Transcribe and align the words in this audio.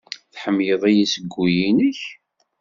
Tḥemmleḍ-iyi 0.33 1.05
seg 1.13 1.25
wul-nnek? 1.37 1.99